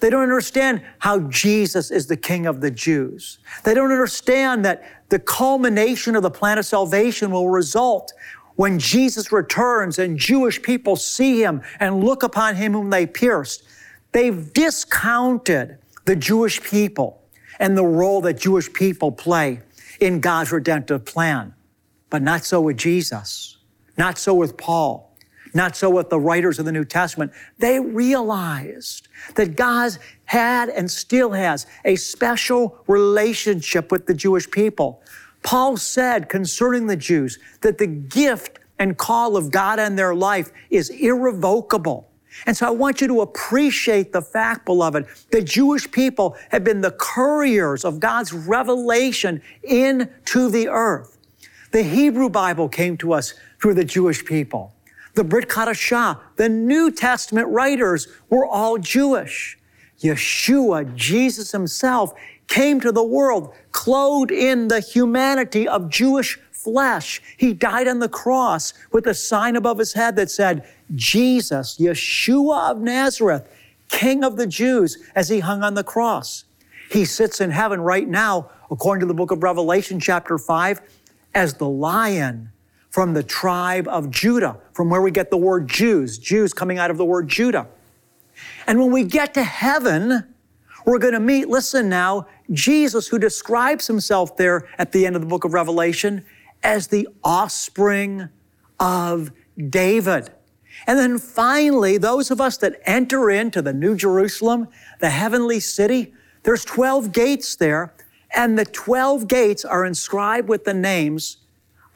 They 0.00 0.10
don't 0.10 0.22
understand 0.22 0.82
how 0.98 1.20
Jesus 1.28 1.90
is 1.90 2.06
the 2.08 2.16
King 2.16 2.46
of 2.46 2.60
the 2.60 2.70
Jews. 2.70 3.38
They 3.64 3.74
don't 3.74 3.92
understand 3.92 4.64
that 4.64 4.82
the 5.10 5.18
culmination 5.18 6.16
of 6.16 6.22
the 6.22 6.30
plan 6.30 6.58
of 6.58 6.66
salvation 6.66 7.30
will 7.30 7.48
result 7.48 8.12
when 8.56 8.78
Jesus 8.78 9.30
returns 9.30 9.98
and 9.98 10.18
Jewish 10.18 10.60
people 10.60 10.96
see 10.96 11.42
him 11.42 11.62
and 11.78 12.02
look 12.02 12.22
upon 12.22 12.56
him 12.56 12.72
whom 12.72 12.90
they 12.90 13.06
pierced. 13.06 13.62
They've 14.10 14.52
discounted 14.52 15.78
the 16.04 16.16
Jewish 16.16 16.60
people 16.60 17.21
and 17.62 17.78
the 17.78 17.86
role 17.86 18.20
that 18.22 18.40
Jewish 18.40 18.70
people 18.72 19.12
play 19.12 19.60
in 20.00 20.18
God's 20.18 20.50
redemptive 20.50 21.04
plan. 21.04 21.54
But 22.10 22.20
not 22.20 22.44
so 22.44 22.60
with 22.60 22.76
Jesus, 22.76 23.56
not 23.96 24.18
so 24.18 24.34
with 24.34 24.56
Paul, 24.56 25.16
not 25.54 25.76
so 25.76 25.88
with 25.88 26.10
the 26.10 26.18
writers 26.18 26.58
of 26.58 26.64
the 26.64 26.72
New 26.72 26.84
Testament. 26.84 27.30
They 27.58 27.78
realized 27.78 29.06
that 29.36 29.54
God 29.54 29.96
had 30.24 30.70
and 30.70 30.90
still 30.90 31.30
has 31.30 31.66
a 31.84 31.94
special 31.94 32.82
relationship 32.88 33.92
with 33.92 34.06
the 34.06 34.14
Jewish 34.14 34.50
people. 34.50 35.00
Paul 35.44 35.76
said 35.76 36.28
concerning 36.28 36.88
the 36.88 36.96
Jews 36.96 37.38
that 37.60 37.78
the 37.78 37.86
gift 37.86 38.58
and 38.80 38.98
call 38.98 39.36
of 39.36 39.52
God 39.52 39.78
in 39.78 39.94
their 39.94 40.16
life 40.16 40.50
is 40.68 40.90
irrevocable. 40.90 42.10
And 42.46 42.56
so 42.56 42.66
I 42.66 42.70
want 42.70 43.00
you 43.00 43.06
to 43.08 43.20
appreciate 43.20 44.12
the 44.12 44.22
fact, 44.22 44.64
beloved, 44.64 45.06
that 45.30 45.44
Jewish 45.44 45.90
people 45.90 46.36
have 46.50 46.64
been 46.64 46.80
the 46.80 46.92
couriers 46.92 47.84
of 47.84 48.00
God's 48.00 48.32
revelation 48.32 49.42
into 49.62 50.48
the 50.48 50.68
earth. 50.68 51.18
The 51.72 51.82
Hebrew 51.82 52.28
Bible 52.28 52.68
came 52.68 52.96
to 52.98 53.12
us 53.12 53.34
through 53.60 53.74
the 53.74 53.84
Jewish 53.84 54.24
people. 54.24 54.74
The 55.14 55.24
Brit 55.24 55.48
Chadashah, 55.48 56.18
the 56.36 56.48
New 56.48 56.90
Testament 56.90 57.48
writers 57.48 58.08
were 58.30 58.46
all 58.46 58.78
Jewish. 58.78 59.58
Yeshua, 60.00 60.94
Jesus 60.94 61.52
himself, 61.52 62.12
came 62.48 62.80
to 62.80 62.92
the 62.92 63.04
world 63.04 63.54
clothed 63.72 64.30
in 64.30 64.68
the 64.68 64.80
humanity 64.80 65.66
of 65.66 65.88
Jewish 65.88 66.38
flesh. 66.50 67.20
He 67.36 67.52
died 67.52 67.88
on 67.88 67.98
the 67.98 68.08
cross 68.08 68.74
with 68.92 69.06
a 69.06 69.14
sign 69.14 69.56
above 69.56 69.78
his 69.78 69.94
head 69.94 70.16
that 70.16 70.30
said, 70.30 70.68
Jesus, 70.94 71.78
Yeshua 71.78 72.70
of 72.70 72.78
Nazareth, 72.78 73.48
King 73.88 74.24
of 74.24 74.36
the 74.36 74.46
Jews, 74.46 74.98
as 75.14 75.28
he 75.28 75.40
hung 75.40 75.62
on 75.62 75.74
the 75.74 75.84
cross. 75.84 76.44
He 76.90 77.04
sits 77.04 77.40
in 77.40 77.50
heaven 77.50 77.80
right 77.80 78.08
now, 78.08 78.50
according 78.70 79.00
to 79.00 79.06
the 79.06 79.14
book 79.14 79.30
of 79.30 79.42
Revelation, 79.42 80.00
chapter 80.00 80.38
5, 80.38 80.80
as 81.34 81.54
the 81.54 81.68
lion 81.68 82.50
from 82.90 83.14
the 83.14 83.22
tribe 83.22 83.88
of 83.88 84.10
Judah, 84.10 84.58
from 84.72 84.90
where 84.90 85.00
we 85.00 85.10
get 85.10 85.30
the 85.30 85.36
word 85.38 85.68
Jews, 85.68 86.18
Jews 86.18 86.52
coming 86.52 86.78
out 86.78 86.90
of 86.90 86.98
the 86.98 87.04
word 87.04 87.28
Judah. 87.28 87.66
And 88.66 88.78
when 88.78 88.90
we 88.90 89.04
get 89.04 89.32
to 89.34 89.42
heaven, 89.42 90.24
we're 90.84 90.98
going 90.98 91.14
to 91.14 91.20
meet, 91.20 91.48
listen 91.48 91.88
now, 91.88 92.26
Jesus, 92.50 93.08
who 93.08 93.18
describes 93.18 93.86
himself 93.86 94.36
there 94.36 94.68
at 94.78 94.92
the 94.92 95.06
end 95.06 95.16
of 95.16 95.22
the 95.22 95.28
book 95.28 95.44
of 95.44 95.54
Revelation 95.54 96.24
as 96.62 96.88
the 96.88 97.08
offspring 97.24 98.28
of 98.78 99.30
David. 99.70 100.30
And 100.86 100.98
then 100.98 101.18
finally, 101.18 101.98
those 101.98 102.30
of 102.30 102.40
us 102.40 102.56
that 102.58 102.80
enter 102.84 103.30
into 103.30 103.62
the 103.62 103.72
New 103.72 103.94
Jerusalem, 103.94 104.68
the 105.00 105.10
heavenly 105.10 105.60
city, 105.60 106.12
there's 106.42 106.64
12 106.64 107.12
gates 107.12 107.56
there, 107.56 107.94
and 108.34 108.58
the 108.58 108.64
12 108.64 109.28
gates 109.28 109.64
are 109.64 109.84
inscribed 109.84 110.48
with 110.48 110.64
the 110.64 110.74
names 110.74 111.38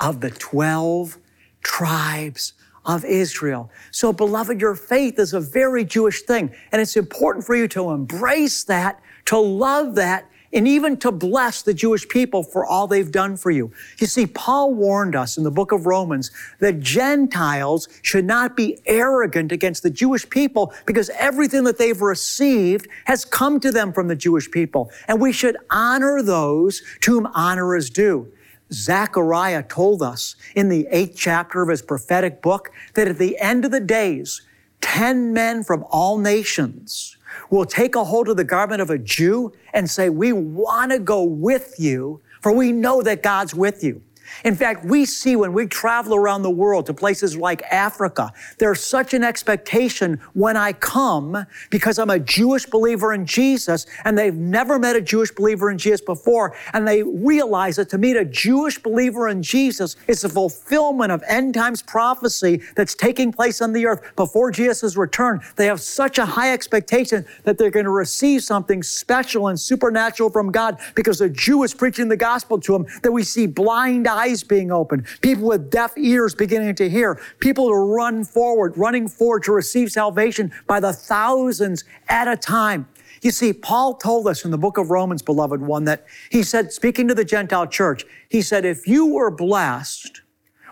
of 0.00 0.21
the 0.21 0.30
12 0.30 1.18
tribes 1.62 2.52
of 2.85 3.04
Israel. 3.04 3.71
So, 3.90 4.12
beloved, 4.12 4.61
your 4.61 4.75
faith 4.75 5.18
is 5.18 5.33
a 5.33 5.40
very 5.40 5.85
Jewish 5.85 6.23
thing, 6.23 6.54
and 6.71 6.80
it's 6.80 6.97
important 6.97 7.45
for 7.45 7.56
you 7.56 7.66
to 7.68 7.90
embrace 7.90 8.62
that, 8.64 9.00
to 9.26 9.38
love 9.38 9.97
that, 9.97 10.30
and 10.53 10.67
even 10.67 10.97
to 10.99 11.12
bless 11.12 11.62
the 11.62 11.75
Jewish 11.75 12.09
people 12.09 12.43
for 12.43 12.65
all 12.65 12.87
they've 12.87 13.11
done 13.11 13.37
for 13.37 13.50
you. 13.50 13.73
You 13.99 14.07
see, 14.07 14.26
Paul 14.26 14.75
warned 14.75 15.15
us 15.15 15.37
in 15.37 15.45
the 15.45 15.50
book 15.50 15.73
of 15.73 15.87
Romans 15.87 16.31
that 16.61 16.81
Gentiles 16.81 17.88
should 18.03 18.25
not 18.25 18.57
be 18.57 18.79
arrogant 18.87 19.53
against 19.53 19.83
the 19.83 19.91
Jewish 19.91 20.29
people 20.29 20.73
because 20.87 21.11
everything 21.11 21.65
that 21.65 21.79
they've 21.79 22.00
received 22.00 22.88
has 23.05 23.25
come 23.25 23.61
to 23.61 23.71
them 23.71 23.93
from 23.93 24.09
the 24.09 24.17
Jewish 24.17 24.50
people. 24.50 24.91
And 25.09 25.21
we 25.21 25.33
should 25.33 25.57
honor 25.71 26.23
those 26.23 26.83
to 27.03 27.12
whom 27.12 27.26
honor 27.35 27.76
is 27.76 27.91
due. 27.91 28.33
Zechariah 28.73 29.62
told 29.62 30.03
us 30.03 30.35
in 30.55 30.69
the 30.69 30.88
eighth 30.91 31.17
chapter 31.17 31.62
of 31.62 31.69
his 31.69 31.83
prophetic 31.83 32.43
book 32.43 32.71
that 32.95 33.09
at 33.09 33.19
the 33.19 33.38
end 33.38 33.65
of 33.65 33.71
the 33.71 33.81
days, 33.81 34.43
10 34.81 35.33
men 35.33 35.62
from 35.62 35.85
all 35.91 36.19
nations 36.19 37.15
will 37.50 37.64
take 37.64 37.95
a 37.95 38.05
hold 38.05 38.28
of 38.28 38.37
the 38.37 38.45
garment 38.45 38.81
of 38.81 38.90
a 38.90 38.99
Jew 38.99 39.52
and 39.73 39.88
say, 39.88 40.09
We 40.09 40.33
want 40.33 40.93
to 40.93 40.99
go 40.99 41.23
with 41.23 41.75
you, 41.78 42.21
for 42.40 42.52
we 42.52 42.73
know 42.73 43.02
that 43.02 43.23
God's 43.23 43.55
with 43.55 43.83
you. 43.83 44.02
In 44.45 44.54
fact, 44.54 44.85
we 44.85 45.04
see 45.04 45.37
when 45.37 45.52
we 45.52 45.66
travel 45.66 46.14
around 46.14 46.42
the 46.42 46.50
world 46.50 46.87
to 46.87 46.95
places 46.95 47.37
like 47.37 47.62
Africa, 47.71 48.33
there's 48.59 48.83
such 48.83 49.14
an 49.14 49.25
expectation 49.25 50.21
when 50.35 50.56
I 50.56 50.73
come 50.73 51.47
because 51.71 51.99
I'm 51.99 52.11
a 52.11 52.18
Jewish 52.18 52.66
believer 52.66 53.12
in 53.12 53.26
Jesus 53.26 53.87
and 54.04 54.16
they've 54.16 54.35
never 54.35 54.78
met 54.78 54.97
a 54.97 55.00
Jewish 55.00 55.30
believer 55.30 55.71
in 55.71 55.78
Jesus 55.78 56.00
before. 56.00 56.56
And 56.73 56.87
they 56.87 57.02
realize 57.02 57.76
that 57.76 57.88
to 57.90 57.99
meet 57.99 58.16
a 58.16 58.25
Jewish 58.25 58.78
believer 58.78 59.28
in 59.28 59.42
Jesus 59.42 59.97
is 60.06 60.23
the 60.23 60.28
fulfillment 60.28 61.12
of 61.12 61.23
end 61.28 61.54
times 61.54 61.83
prophecy 61.83 62.62
that's 62.75 62.95
taking 62.95 63.33
place 63.33 63.61
on 63.61 63.73
the 63.73 63.87
earth 63.87 64.02
before 64.16 64.50
Jesus' 64.50 64.97
return. 64.97 65.40
They 65.56 65.66
have 65.66 65.80
such 65.80 66.18
a 66.18 66.26
high 66.26 66.52
expectation 66.52 67.25
that 67.45 67.59
they're 67.59 67.71
going 67.71 67.85
to 67.85 67.90
receive 67.90 68.42
something 68.42 68.83
special 68.83 69.49
and 69.49 69.59
supernatural 69.59 70.30
from 70.30 70.50
God 70.50 70.78
because 70.95 71.21
a 71.21 71.28
Jew 71.28 71.62
is 71.62 71.75
preaching 71.75 72.09
the 72.09 72.16
gospel 72.16 72.59
to 72.61 72.73
them 72.73 72.87
that 73.02 73.12
we 73.12 73.23
see 73.23 73.47
blind 73.47 74.06
eyes 74.06 74.15
being 74.49 74.70
opened, 74.70 75.06
people 75.20 75.46
with 75.46 75.70
deaf 75.70 75.96
ears 75.96 76.35
beginning 76.35 76.75
to 76.76 76.88
hear, 76.88 77.20
people 77.40 77.68
to 77.68 77.75
run 77.75 78.25
forward, 78.25 78.76
running 78.76 79.08
forward 79.08 79.42
to 79.44 79.52
receive 79.52 79.90
salvation 79.90 80.52
by 80.66 80.80
the 80.80 80.92
thousands 80.92 81.85
at 82.08 82.28
a 82.28 82.37
time. 82.37 82.88
You 83.23 83.30
see, 83.30 83.52
Paul 83.52 83.94
told 83.94 84.26
us 84.26 84.44
in 84.44 84.50
the 84.50 84.58
book 84.58 84.78
of 84.78 84.90
Romans, 84.90 85.23
beloved 85.23 85.61
one, 85.61 85.85
that 85.85 86.06
he 86.30 86.42
said, 86.42 86.73
speaking 86.73 87.08
to 87.08 87.14
the 87.14 87.25
Gentile 87.25 87.66
church, 87.66 88.04
he 88.28 88.42
said, 88.42 88.64
if 88.64 88.87
you 88.87 89.06
were 89.06 89.30
blessed 89.30 90.23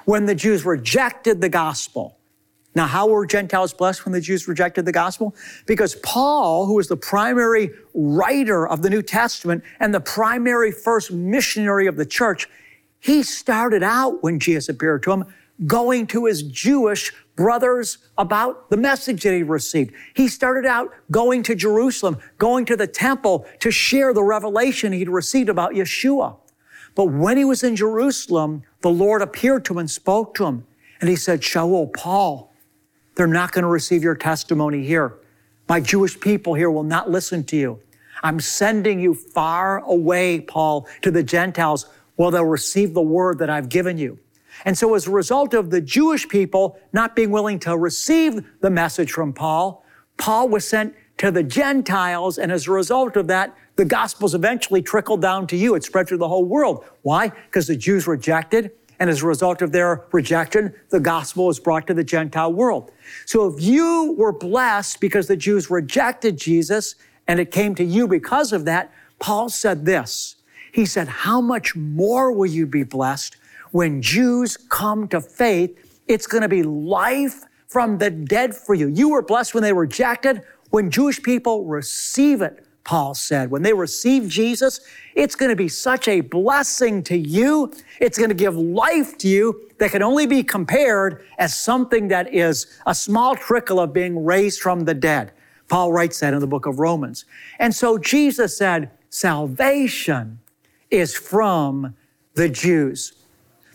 when 0.04 0.26
the 0.26 0.34
Jews 0.34 0.64
rejected 0.64 1.40
the 1.40 1.48
gospel, 1.48 2.18
now, 2.76 2.86
how 2.88 3.06
were 3.06 3.24
Gentiles 3.24 3.72
blessed 3.72 4.04
when 4.04 4.12
the 4.12 4.20
Jews 4.20 4.48
rejected 4.48 4.84
the 4.84 4.92
gospel? 4.92 5.34
Because 5.64 5.94
Paul, 5.96 6.66
who 6.66 6.74
was 6.74 6.88
the 6.88 6.96
primary 6.96 7.70
writer 7.94 8.66
of 8.66 8.82
the 8.82 8.90
New 8.90 9.02
Testament 9.02 9.62
and 9.78 9.94
the 9.94 10.00
primary 10.00 10.72
first 10.72 11.12
missionary 11.12 11.86
of 11.86 11.94
the 11.96 12.04
church, 12.04 12.48
he 13.04 13.23
started 13.23 13.82
out 13.82 14.23
when 14.23 14.38
Jesus 14.38 14.70
appeared 14.70 15.02
to 15.02 15.12
him 15.12 15.25
going 15.66 16.06
to 16.06 16.25
his 16.25 16.42
Jewish 16.42 17.12
brothers 17.37 17.99
about 18.16 18.70
the 18.70 18.78
message 18.78 19.23
that 19.25 19.34
he 19.34 19.42
received. 19.42 19.92
He 20.14 20.26
started 20.26 20.64
out 20.64 20.90
going 21.11 21.42
to 21.42 21.54
Jerusalem, 21.54 22.16
going 22.38 22.64
to 22.64 22.76
the 22.76 22.87
temple 22.87 23.46
to 23.61 23.70
share 23.70 24.14
the 24.14 24.23
revelation 24.23 24.94
he'd 24.94 25.11
received 25.11 25.50
about 25.50 25.73
Yeshua. 25.73 26.38
But 26.94 27.06
when 27.06 27.37
he 27.37 27.44
was 27.44 27.62
in 27.62 27.76
Jerusalem, 27.76 28.62
the 28.80 28.90
Lord 28.90 29.20
appeared 29.20 29.66
to 29.66 29.75
him 29.75 29.78
and 29.80 29.90
spoke 29.90 30.34
to 30.37 30.46
him. 30.46 30.66
And 31.02 31.11
he 31.11 31.16
said, 31.16 31.42
Shaul, 31.42 31.92
Paul, 31.92 32.54
they're 33.16 33.26
not 33.26 33.52
going 33.52 33.64
to 33.64 33.68
receive 33.68 34.02
your 34.02 34.16
testimony 34.16 34.82
here. 34.82 35.14
My 35.68 35.78
Jewish 35.78 36.18
people 36.18 36.54
here 36.54 36.70
will 36.70 36.84
not 36.84 37.11
listen 37.11 37.44
to 37.44 37.56
you. 37.56 37.80
I'm 38.23 38.40
sending 38.40 38.99
you 38.99 39.14
far 39.14 39.80
away, 39.80 40.40
Paul, 40.40 40.88
to 41.02 41.11
the 41.11 41.23
Gentiles 41.23 41.87
well, 42.16 42.30
they'll 42.30 42.44
receive 42.44 42.94
the 42.94 43.02
word 43.02 43.38
that 43.38 43.50
I've 43.50 43.68
given 43.68 43.99
you. 43.99 44.18
And 44.64 44.78
so 44.78 44.94
as 44.94 45.06
a 45.06 45.11
result 45.11 45.52
of 45.52 45.71
the 45.71 45.80
Jewish 45.80 46.28
people 46.28 46.78
not 46.92 47.16
being 47.16 47.30
willing 47.30 47.59
to 47.61 47.76
receive 47.76 48.44
the 48.61 48.71
message 48.71 49.11
from 49.11 49.33
Paul, 49.33 49.85
Paul 50.16 50.49
was 50.49 50.66
sent 50.66 50.94
to 51.18 51.30
the 51.30 51.42
Gentiles. 51.42 52.38
And 52.38 52.52
as 52.52 52.68
a 52.68 52.73
result 52.73 53.16
of 53.16 53.26
that, 53.28 53.56
the 53.76 53.85
gospels 53.85 54.35
eventually 54.35 54.83
trickled 54.83 55.21
down 55.21 55.47
to 55.49 55.56
you. 55.56 55.75
It 55.75 55.85
spread 55.85 56.09
through 56.09 56.18
the 56.18 56.28
whole 56.28 56.44
world. 56.44 56.85
Why? 57.02 57.28
Because 57.28 57.66
the 57.66 57.76
Jews 57.76 58.06
rejected. 58.06 58.71
And 59.00 59.11
as 59.11 59.23
a 59.23 59.26
result 59.26 59.61
of 59.61 59.73
their 59.73 60.04
rejection, 60.12 60.73
the 60.90 61.00
gospel 61.00 61.47
was 61.47 61.59
brought 61.59 61.87
to 61.88 61.94
the 61.94 62.04
Gentile 62.04 62.52
world. 62.52 62.92
So 63.26 63.47
if 63.49 63.61
you 63.61 64.14
were 64.16 64.33
blessed 64.33 65.00
because 65.00 65.26
the 65.26 65.37
Jews 65.37 65.68
rejected 65.68 66.37
Jesus 66.37 66.94
and 67.26 67.40
it 67.40 67.50
came 67.50 67.75
to 67.75 67.85
you 67.85 68.06
because 68.06 68.52
of 68.52 68.64
that, 68.66 68.92
Paul 69.18 69.49
said 69.49 69.85
this 69.85 70.37
he 70.75 70.87
said, 70.87 71.07
How 71.07 71.40
much 71.40 71.76
more 71.76 72.33
will 72.33 72.47
you 72.47 72.66
be 72.66 72.83
blessed 72.83 73.37
when 73.71 74.02
Jews 74.02 74.57
come 74.57 75.07
to 75.09 75.21
faith? 75.21 76.02
It's 76.09 76.26
going 76.26 76.43
to 76.43 76.49
be 76.49 76.64
life 76.64 77.45
from 77.69 77.99
the 77.99 78.11
dead 78.11 78.57
for 78.57 78.75
you. 78.75 78.88
You 78.88 79.11
were 79.11 79.23
blessed 79.23 79.54
when 79.54 79.62
they 79.62 79.73
rejected. 79.73 80.43
When 80.71 80.90
Jewish 80.90 81.23
people 81.23 81.64
receive 81.64 82.43
it, 82.43 82.66
Paul 82.83 83.14
said, 83.14 83.52
when 83.52 83.62
they 83.62 83.73
receive 83.73 84.28
Jesus, 84.28 84.81
it's 85.14 85.37
going 85.37 85.51
to 85.51 85.57
be 85.57 85.68
such 85.68 86.09
a 86.09 86.22
blessing 86.22 87.05
to 87.05 87.16
you. 87.16 87.72
It's 88.01 88.18
going 88.18 88.31
to 88.31 88.35
give 88.35 88.57
life 88.57 89.16
to 89.18 89.29
you 89.29 89.70
that 89.79 89.92
can 89.92 90.03
only 90.03 90.27
be 90.27 90.42
compared 90.42 91.25
as 91.38 91.55
something 91.55 92.09
that 92.09 92.35
is 92.35 92.81
a 92.85 92.94
small 92.96 93.37
trickle 93.37 93.79
of 93.79 93.92
being 93.92 94.25
raised 94.25 94.61
from 94.61 94.81
the 94.81 94.94
dead. 94.94 95.31
Paul 95.68 95.92
writes 95.92 96.18
that 96.18 96.35
in 96.35 96.40
the 96.40 96.48
book 96.48 96.66
of 96.66 96.81
Romans. 96.81 97.27
And 97.61 97.72
so 97.72 97.96
Jesus 97.96 98.59
said, 98.59 98.90
salvation 99.09 100.40
is 100.94 101.14
from 101.14 101.94
the 102.35 102.48
Jews. 102.48 103.14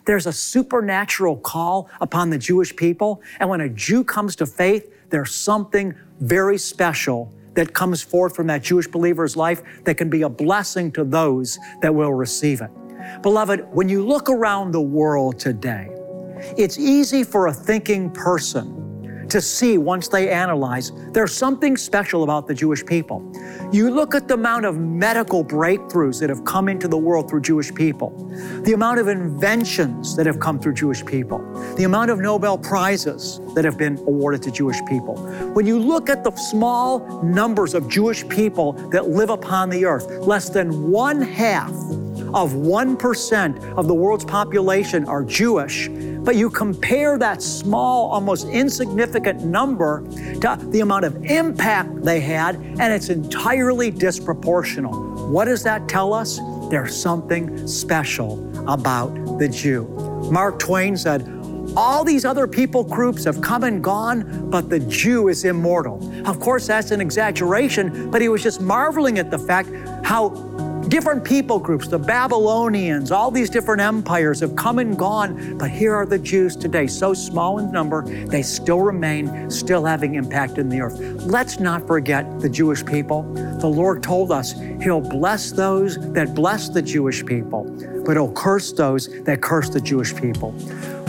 There's 0.06 0.26
a 0.26 0.34
supernatural 0.34 1.38
call 1.38 1.90
upon 2.02 2.30
the 2.30 2.38
Jewish 2.38 2.76
people. 2.76 3.22
And 3.40 3.50
when 3.50 3.62
a 3.62 3.70
Jew 3.70 4.04
comes 4.04 4.36
to 4.38 4.46
faith, 4.46 4.92
there's 5.10 5.36
something 5.36 5.94
very 6.20 6.58
special 6.58 7.34
that 7.54 7.74
comes 7.74 8.02
forth 8.02 8.36
from 8.36 8.48
that 8.48 8.64
Jewish 8.64 8.88
believer's 8.88 9.36
life 9.36 9.62
that 9.84 9.96
can 9.96 10.10
be 10.10 10.22
a 10.22 10.30
blessing 10.30 10.92
to 10.94 11.04
those 11.04 11.60
that 11.82 11.94
will 11.94 12.14
receive 12.14 12.62
it. 12.62 12.72
Beloved, 13.22 13.68
when 13.72 13.90
you 13.90 14.06
look 14.06 14.30
around 14.30 14.72
the 14.72 14.82
world 14.82 15.40
today, 15.40 15.90
it's 16.58 16.80
easy 16.80 17.24
for 17.24 17.48
a 17.48 17.54
thinking 17.54 18.10
person 18.12 18.89
to 19.30 19.42
see 19.42 19.78
once 19.78 20.08
they 20.08 20.30
analyze 20.30 20.92
there's 21.12 21.36
something 21.36 21.78
special 21.78 22.24
about 22.24 22.48
the 22.48 22.54
Jewish 22.54 22.86
people. 22.86 23.24
You 23.72 23.92
look 23.92 24.16
at 24.16 24.28
the 24.28 24.34
amount 24.34 24.66
of 24.66 24.78
medical 24.78 25.44
breakthroughs 25.44 26.20
that 26.20 26.30
have 26.30 26.44
come 26.46 26.68
into 26.70 26.88
the 26.88 26.98
world 26.98 27.30
through 27.30 27.42
Jewish 27.42 27.74
people, 27.74 28.10
the 28.64 28.74
amount 28.74 29.00
of 29.00 29.08
inventions 29.08 30.16
that 30.16 30.26
have 30.26 30.40
come 30.40 30.60
through 30.60 30.74
Jewish 30.74 31.06
people, 31.06 31.40
the 31.76 31.84
amount 31.84 32.12
of 32.12 32.20
Nobel 32.20 32.58
Prizes 32.58 33.40
that 33.54 33.66
have 33.66 33.78
been 33.78 33.98
awarded 34.00 34.42
to 34.44 34.52
Jewish 34.52 34.78
people. 34.88 35.16
When 35.54 35.66
you 35.66 35.80
look 35.80 36.10
at 36.10 36.24
the 36.24 36.32
small 36.36 37.24
numbers 37.24 37.74
of 37.74 37.88
Jewish 37.88 38.28
people 38.28 38.74
that 38.90 39.10
live 39.10 39.30
upon 39.30 39.70
the 39.70 39.86
earth, 39.86 40.10
less 40.26 40.50
than 40.50 40.92
one 40.92 41.22
half 41.22 41.72
of 42.34 42.54
1% 42.54 43.78
of 43.78 43.88
the 43.88 43.94
world's 43.94 44.26
population 44.26 45.06
are 45.06 45.24
Jewish, 45.24 45.90
but 46.24 46.36
you 46.36 46.50
compare 46.50 47.18
that 47.18 47.42
small, 47.42 48.10
almost 48.12 48.48
insignificant 48.48 49.44
number 49.44 50.04
to 50.42 50.58
the 50.70 50.82
amount 50.82 51.06
of 51.06 51.24
impact 51.26 52.04
they 52.04 52.20
had, 52.20 52.56
and 52.56 52.94
it's 52.94 53.10
entirely 53.10 53.92
disproportional. 53.92 55.30
What 55.30 55.46
does 55.46 55.64
that 55.64 55.88
tell 55.88 56.14
us? 56.14 56.40
There's 56.70 56.96
something 56.96 57.68
special 57.68 58.46
about 58.70 59.40
the 59.40 59.50
Jew. 59.50 59.86
Mark 60.32 60.60
Twain 60.60 60.96
said, 60.96 61.28
all 61.76 62.04
these 62.04 62.26
other 62.26 62.48
people 62.48 62.84
groups 62.84 63.24
have 63.24 63.42
come 63.42 63.64
and 63.64 63.84
gone, 63.84 64.50
but 64.50 64.70
the 64.70 64.80
Jew 64.80 65.28
is 65.28 65.46
immortal. 65.46 66.00
Of 66.28 66.40
course, 66.40 66.68
that's 66.68 66.92
an 66.92 67.00
exaggeration, 67.00 68.10
but 68.10 68.22
he 68.22 68.30
was 68.30 68.42
just 68.42 68.60
marveling 68.60 69.20
at 69.20 69.30
the 69.30 69.38
fact 69.38 69.70
how 70.04 70.30
different 70.90 71.24
people 71.24 71.60
groups, 71.60 71.88
the 71.88 72.00
Babylonians, 72.00 73.12
all 73.12 73.30
these 73.30 73.50
different 73.50 73.80
empires 73.80 74.40
have 74.40 74.56
come 74.56 74.80
and 74.80 74.98
gone. 74.98 75.58
But 75.58 75.70
here 75.70 75.94
are 75.94 76.06
the 76.06 76.18
Jews 76.18 76.56
today, 76.56 76.88
so 76.88 77.14
small 77.14 77.60
in 77.60 77.72
number, 77.72 78.02
they 78.26 78.42
still 78.42 78.82
remain, 78.82 79.52
still 79.52 79.86
having 79.86 80.16
impact 80.16 80.58
in 80.58 80.68
the 80.68 80.82
earth. 80.82 81.00
Let's 81.26 81.60
not 81.60 81.86
forget 81.86 82.40
the 82.40 82.50
Jewish 82.50 82.84
people. 82.84 83.22
The 83.60 83.68
Lord 83.68 84.02
told 84.02 84.32
us 84.32 84.54
He'll 84.82 85.02
bless 85.02 85.52
those 85.52 85.98
that 86.14 86.34
bless 86.34 86.70
the 86.70 86.82
Jewish 86.82 87.24
people, 87.24 87.66
but 88.06 88.14
He'll 88.14 88.34
curse 88.34 88.72
those 88.72 89.10
that 89.24 89.42
curse 89.42 89.70
the 89.70 89.82
Jewish 89.82 90.16
people. 90.16 90.52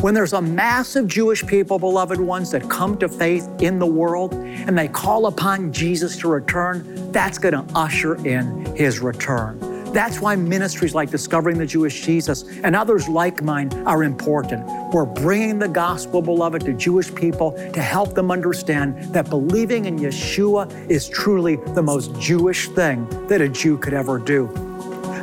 When 0.01 0.14
there's 0.14 0.33
a 0.33 0.43
massive 0.43 1.07
Jewish 1.07 1.47
people, 1.47 1.79
beloved 1.79 2.19
ones, 2.19 2.51
that 2.53 2.69
come 2.69 2.97
to 2.99 3.09
faith 3.09 3.49
in 3.61 3.79
the 3.79 3.87
world 3.87 4.33
and 4.35 4.77
they 4.77 4.88
call 4.88 5.27
upon 5.27 5.73
Jesus 5.73 6.16
to 6.19 6.29
return, 6.29 7.12
that's 7.12 7.38
going 7.38 7.53
to 7.53 7.66
usher 7.75 8.16
in 8.27 8.64
his 8.77 9.01
return. 9.01 9.70
That's 9.92 10.20
why 10.20 10.37
ministries 10.37 10.94
like 10.94 11.11
Discovering 11.11 11.59
the 11.59 11.66
Jewish 11.66 12.05
Jesus 12.05 12.44
and 12.62 12.76
others 12.76 13.09
like 13.09 13.42
mine 13.42 13.72
are 13.87 14.05
important. 14.05 14.64
We're 14.92 15.05
bringing 15.05 15.59
the 15.59 15.68
gospel, 15.68 16.22
beloved, 16.22 16.64
to 16.66 16.72
Jewish 16.72 17.12
people 17.12 17.53
to 17.72 17.83
help 17.83 18.14
them 18.14 18.31
understand 18.31 19.12
that 19.12 19.29
believing 19.29 19.87
in 19.87 19.98
Yeshua 19.98 20.88
is 20.88 21.09
truly 21.09 21.57
the 21.57 21.83
most 21.83 22.14
Jewish 22.20 22.68
thing 22.68 23.09
that 23.26 23.40
a 23.40 23.48
Jew 23.48 23.79
could 23.79 23.92
ever 23.92 24.18
do. 24.20 24.48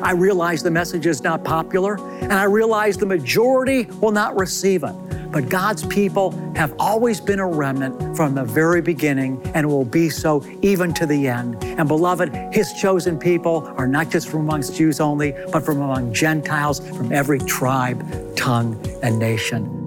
I 0.04 0.12
realize 0.12 0.62
the 0.62 0.72
message 0.72 1.06
is 1.06 1.24
not 1.24 1.44
popular, 1.46 1.98
and 2.22 2.34
I 2.34 2.44
realize 2.44 2.98
the 2.98 3.06
majority 3.06 3.86
will 4.02 4.12
not 4.12 4.38
receive 4.38 4.84
it. 4.84 5.07
But 5.32 5.50
God's 5.50 5.86
people 5.86 6.32
have 6.56 6.74
always 6.80 7.20
been 7.22 7.40
a 7.40 7.48
remnant 7.48 8.16
from 8.16 8.36
the 8.36 8.44
very 8.44 8.82
beginning 8.82 9.42
and 9.54 9.68
will 9.68 9.86
be 9.86 10.10
so 10.10 10.44
even 10.62 10.94
to 10.96 11.06
the 11.06 11.28
end. 11.28 11.64
And 11.64 11.88
beloved, 11.88 12.34
His 12.52 12.72
chosen 12.74 13.20
people 13.20 13.66
are 13.78 13.88
not 13.88 14.10
just 14.10 14.30
from 14.30 14.42
amongst 14.42 14.76
Jews 14.76 15.00
only, 15.00 15.34
but 15.52 15.66
from 15.66 15.82
among 15.82 16.14
Gentiles 16.14 16.80
from 16.80 17.12
every 17.12 17.40
tribe, 17.40 18.36
tongue, 18.36 18.82
and 19.04 19.20
nation. 19.20 19.87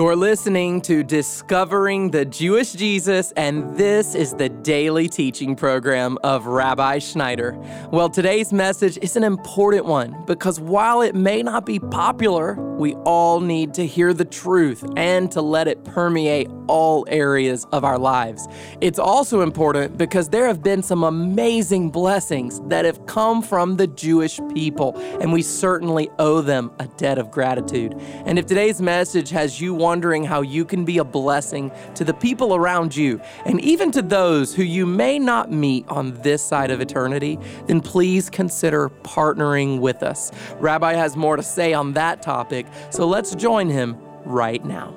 You're 0.00 0.16
listening 0.16 0.80
to 0.82 1.04
Discovering 1.04 2.10
the 2.10 2.24
Jewish 2.24 2.72
Jesus, 2.72 3.32
and 3.32 3.76
this 3.76 4.14
is 4.14 4.32
the 4.32 4.48
daily 4.48 5.10
teaching 5.10 5.54
program 5.54 6.16
of 6.24 6.46
Rabbi 6.46 7.00
Schneider. 7.00 7.54
Well, 7.92 8.08
today's 8.08 8.50
message 8.50 8.96
is 9.02 9.16
an 9.16 9.24
important 9.24 9.84
one 9.84 10.24
because 10.24 10.58
while 10.58 11.02
it 11.02 11.14
may 11.14 11.42
not 11.42 11.66
be 11.66 11.78
popular, 11.78 12.54
we 12.80 12.94
all 13.04 13.40
need 13.40 13.74
to 13.74 13.86
hear 13.86 14.14
the 14.14 14.24
truth 14.24 14.82
and 14.96 15.30
to 15.32 15.42
let 15.42 15.68
it 15.68 15.84
permeate 15.84 16.48
all 16.66 17.04
areas 17.08 17.66
of 17.72 17.84
our 17.84 17.98
lives. 17.98 18.48
It's 18.80 18.98
also 18.98 19.42
important 19.42 19.98
because 19.98 20.30
there 20.30 20.46
have 20.46 20.62
been 20.62 20.82
some 20.82 21.04
amazing 21.04 21.90
blessings 21.90 22.60
that 22.68 22.84
have 22.86 23.04
come 23.06 23.42
from 23.42 23.76
the 23.76 23.86
Jewish 23.86 24.40
people, 24.54 24.96
and 25.20 25.32
we 25.32 25.42
certainly 25.42 26.08
owe 26.18 26.40
them 26.40 26.70
a 26.78 26.86
debt 26.96 27.18
of 27.18 27.30
gratitude. 27.30 27.94
And 28.24 28.38
if 28.38 28.46
today's 28.46 28.80
message 28.80 29.28
has 29.30 29.60
you 29.60 29.74
wondering 29.74 30.24
how 30.24 30.40
you 30.40 30.64
can 30.64 30.84
be 30.84 30.98
a 30.98 31.04
blessing 31.04 31.70
to 31.96 32.04
the 32.04 32.14
people 32.14 32.54
around 32.54 32.96
you 32.96 33.20
and 33.44 33.60
even 33.60 33.90
to 33.90 34.00
those 34.00 34.54
who 34.54 34.62
you 34.62 34.86
may 34.86 35.18
not 35.18 35.52
meet 35.52 35.86
on 35.88 36.12
this 36.22 36.42
side 36.42 36.70
of 36.70 36.80
eternity, 36.80 37.38
then 37.66 37.80
please 37.80 38.30
consider 38.30 38.88
partnering 39.02 39.80
with 39.80 40.02
us. 40.02 40.32
Rabbi 40.60 40.94
has 40.94 41.16
more 41.16 41.36
to 41.36 41.42
say 41.42 41.74
on 41.74 41.92
that 41.92 42.22
topic, 42.22 42.66
so 42.90 43.06
let's 43.06 43.34
join 43.34 43.68
him 43.68 43.96
right 44.24 44.64
now. 44.64 44.94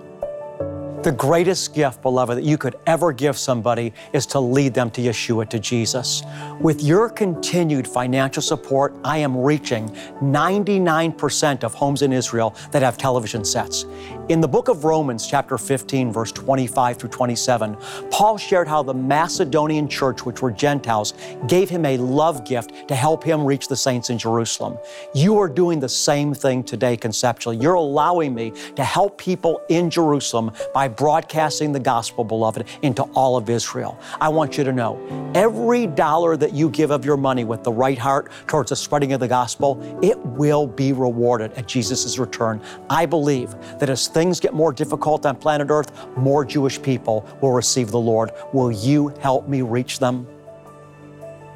The 1.03 1.11
greatest 1.11 1.73
gift, 1.73 2.01
beloved, 2.01 2.37
that 2.37 2.45
you 2.45 2.57
could 2.57 2.77
ever 2.87 3.11
give 3.11 3.37
somebody 3.37 3.91
is 4.13 4.25
to 4.27 4.39
lead 4.39 4.73
them 4.73 4.89
to 4.91 5.01
Yeshua, 5.01 5.49
to 5.49 5.59
Jesus. 5.59 6.23
With 6.61 6.81
your 6.81 7.09
continued 7.09 7.85
financial 7.85 8.41
support, 8.41 8.95
I 9.03 9.17
am 9.17 9.35
reaching 9.35 9.89
99% 10.21 11.65
of 11.65 11.73
homes 11.73 12.03
in 12.03 12.13
Israel 12.13 12.55
that 12.71 12.81
have 12.83 12.97
television 12.97 13.43
sets. 13.43 13.85
In 14.29 14.39
the 14.39 14.47
book 14.47 14.69
of 14.69 14.85
Romans, 14.85 15.27
chapter 15.27 15.57
15, 15.57 16.13
verse 16.13 16.31
25 16.31 16.95
through 16.95 17.09
27, 17.09 17.75
Paul 18.09 18.37
shared 18.37 18.69
how 18.69 18.81
the 18.81 18.93
Macedonian 18.93 19.89
church, 19.89 20.25
which 20.25 20.41
were 20.41 20.49
Gentiles, 20.49 21.13
gave 21.47 21.69
him 21.69 21.83
a 21.83 21.97
love 21.97 22.45
gift 22.45 22.87
to 22.87 22.95
help 22.95 23.21
him 23.21 23.43
reach 23.43 23.67
the 23.67 23.75
saints 23.75 24.09
in 24.09 24.17
Jerusalem. 24.17 24.77
You 25.13 25.37
are 25.39 25.49
doing 25.49 25.81
the 25.81 25.89
same 25.89 26.33
thing 26.33 26.63
today 26.63 26.95
conceptually. 26.95 27.57
You're 27.57 27.73
allowing 27.73 28.33
me 28.33 28.53
to 28.77 28.83
help 28.85 29.17
people 29.17 29.61
in 29.67 29.89
Jerusalem 29.89 30.51
by 30.73 30.87
broadcasting 30.87 31.73
the 31.73 31.81
gospel, 31.81 32.23
beloved, 32.23 32.65
into 32.81 33.03
all 33.15 33.35
of 33.35 33.49
Israel. 33.49 33.99
I 34.21 34.29
want 34.29 34.57
you 34.57 34.63
to 34.63 34.71
know 34.71 35.31
every 35.35 35.85
dollar 35.85 36.37
that 36.37 36.53
you 36.53 36.69
give 36.69 36.91
of 36.91 37.03
your 37.03 37.17
money 37.17 37.43
with 37.43 37.61
the 37.63 37.73
right 37.73 37.97
heart 37.97 38.31
towards 38.47 38.69
the 38.69 38.77
spreading 38.77 39.11
of 39.11 39.19
the 39.19 39.27
gospel, 39.27 39.81
it 40.01 40.17
will 40.17 40.65
be 40.65 40.93
rewarded 40.93 41.51
at 41.53 41.67
Jesus' 41.67 42.17
return. 42.17 42.61
I 42.89 43.05
believe 43.05 43.53
that 43.79 43.89
as 43.89 44.12
things 44.13 44.39
get 44.39 44.53
more 44.53 44.71
difficult 44.71 45.25
on 45.25 45.35
planet 45.35 45.69
Earth, 45.69 45.91
more 46.15 46.45
Jewish 46.45 46.81
people 46.81 47.27
will 47.41 47.51
receive 47.51 47.91
the 47.91 47.99
Lord. 47.99 48.31
Will 48.53 48.71
you 48.71 49.09
help 49.19 49.47
me 49.47 49.61
reach 49.61 49.99
them? 49.99 50.27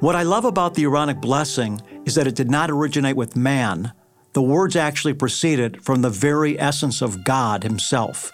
What 0.01 0.15
I 0.15 0.23
love 0.23 0.45
about 0.45 0.75
the 0.75 0.85
Aaronic 0.85 1.21
blessing 1.21 1.81
is 2.05 2.15
that 2.15 2.29
it 2.29 2.37
did 2.37 2.49
not 2.49 2.71
originate 2.71 3.17
with 3.17 3.35
man. 3.35 3.91
The 4.33 4.41
words 4.41 4.77
actually 4.77 5.15
proceeded 5.15 5.83
from 5.83 6.03
the 6.03 6.11
very 6.11 6.57
essence 6.61 7.03
of 7.03 7.25
God 7.25 7.65
Himself. 7.65 8.31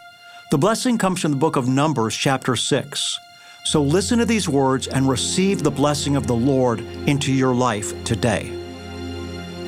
The 0.50 0.59
blessing 0.59 0.98
comes 0.98 1.22
from 1.22 1.31
the 1.31 1.38
book 1.38 1.57
of 1.57 1.66
Numbers, 1.66 2.14
chapter 2.14 2.55
6. 2.55 3.18
So 3.64 3.83
listen 3.83 4.18
to 4.18 4.27
these 4.27 4.46
words 4.46 4.88
and 4.88 5.09
receive 5.09 5.62
the 5.62 5.70
blessing 5.70 6.16
of 6.16 6.27
the 6.27 6.35
Lord 6.35 6.81
into 7.09 7.33
your 7.33 7.55
life 7.55 7.94
today. 8.05 8.53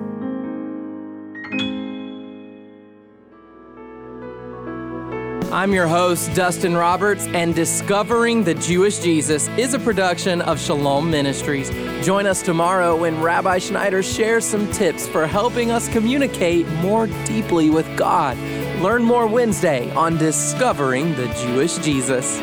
I'm 5.61 5.75
your 5.75 5.85
host, 5.85 6.33
Dustin 6.33 6.75
Roberts, 6.75 7.27
and 7.27 7.53
Discovering 7.53 8.43
the 8.43 8.55
Jewish 8.55 8.97
Jesus 8.97 9.47
is 9.49 9.75
a 9.75 9.79
production 9.79 10.41
of 10.41 10.59
Shalom 10.59 11.11
Ministries. 11.11 11.69
Join 12.03 12.25
us 12.25 12.41
tomorrow 12.41 12.95
when 12.95 13.21
Rabbi 13.21 13.59
Schneider 13.59 14.01
shares 14.01 14.43
some 14.43 14.71
tips 14.71 15.07
for 15.07 15.27
helping 15.27 15.69
us 15.69 15.87
communicate 15.89 16.67
more 16.81 17.05
deeply 17.25 17.69
with 17.69 17.85
God. 17.95 18.39
Learn 18.81 19.03
more 19.03 19.27
Wednesday 19.27 19.91
on 19.91 20.17
Discovering 20.17 21.13
the 21.15 21.27
Jewish 21.45 21.77
Jesus. 21.77 22.39